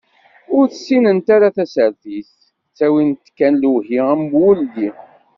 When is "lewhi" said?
3.61-3.97